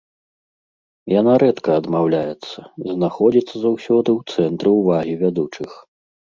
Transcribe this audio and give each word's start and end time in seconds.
Яна 1.19 1.33
рэдка 1.43 1.71
адмаўляецца, 1.81 2.59
знаходзіцца 2.95 3.55
заўсёды 3.67 4.09
ў 4.19 4.21
цэнтры 4.49 4.69
ўвагі 4.81 5.15
вядучых. 5.25 5.71